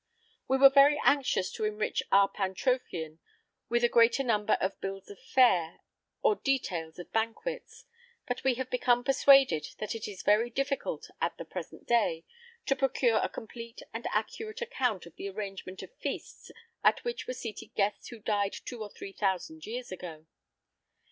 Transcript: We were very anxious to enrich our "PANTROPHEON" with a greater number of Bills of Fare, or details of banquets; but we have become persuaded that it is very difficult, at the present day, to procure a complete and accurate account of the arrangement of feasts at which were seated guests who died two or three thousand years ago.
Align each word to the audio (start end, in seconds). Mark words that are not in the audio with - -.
We 0.47 0.57
were 0.57 0.71
very 0.71 0.99
anxious 1.05 1.51
to 1.51 1.63
enrich 1.63 2.01
our 2.11 2.27
"PANTROPHEON" 2.27 3.19
with 3.69 3.83
a 3.83 3.87
greater 3.87 4.23
number 4.23 4.53
of 4.53 4.81
Bills 4.81 5.11
of 5.11 5.19
Fare, 5.19 5.81
or 6.23 6.37
details 6.37 6.97
of 6.97 7.11
banquets; 7.13 7.85
but 8.25 8.43
we 8.43 8.55
have 8.55 8.71
become 8.71 9.03
persuaded 9.03 9.67
that 9.77 9.93
it 9.93 10.07
is 10.07 10.23
very 10.23 10.49
difficult, 10.49 11.11
at 11.21 11.37
the 11.37 11.45
present 11.45 11.87
day, 11.87 12.25
to 12.65 12.75
procure 12.75 13.19
a 13.19 13.29
complete 13.29 13.83
and 13.93 14.07
accurate 14.11 14.63
account 14.63 15.05
of 15.05 15.15
the 15.17 15.29
arrangement 15.29 15.83
of 15.83 15.93
feasts 15.97 16.49
at 16.83 17.03
which 17.03 17.27
were 17.27 17.35
seated 17.35 17.75
guests 17.75 18.07
who 18.07 18.17
died 18.17 18.53
two 18.65 18.81
or 18.81 18.89
three 18.89 19.13
thousand 19.13 19.67
years 19.67 19.91
ago. 19.91 20.25